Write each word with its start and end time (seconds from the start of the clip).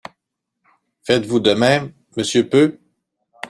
Faites-vous 1.03 1.39
de 1.39 1.53
même, 1.53 1.93
monsieur 2.17 2.49
Peu? 2.49 2.79